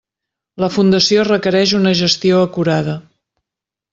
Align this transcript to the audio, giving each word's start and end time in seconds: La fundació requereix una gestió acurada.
La 0.63 0.69
fundació 0.77 1.25
requereix 1.27 1.75
una 1.81 1.93
gestió 2.01 2.39
acurada. 2.47 2.99